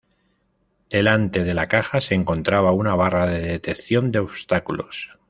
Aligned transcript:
Delante 0.89 1.43
de 1.43 1.53
la 1.53 1.67
caja 1.67 2.01
se 2.01 2.15
encontraba 2.15 2.71
una 2.71 2.95
barra 2.95 3.27
de 3.27 3.39
detección 3.39 4.11
de 4.11 4.17
obstáculos. 4.17 5.11